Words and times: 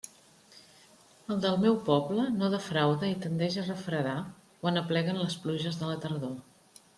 El 1.33 1.41
del 1.43 1.59
meu 1.65 1.75
poble 1.89 2.25
no 2.37 2.49
defrauda 2.53 3.11
i 3.11 3.19
tendeix 3.27 3.59
a 3.59 3.67
refredar 3.67 4.17
quan 4.65 4.83
apleguen 4.83 5.21
les 5.25 5.37
pluges 5.45 5.79
de 5.85 5.93
la 5.93 6.01
tardor. 6.09 6.35